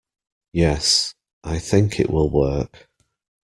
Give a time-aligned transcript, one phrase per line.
[0.51, 1.13] Yes,
[1.43, 2.87] I think it will work.